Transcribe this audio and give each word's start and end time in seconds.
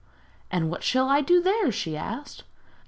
'And 0.49 0.71
what 0.71 0.81
shall 0.81 1.07
I 1.07 1.21
do 1.21 1.43
there?' 1.43 1.71
she 1.71 1.95
asked. 1.95 2.43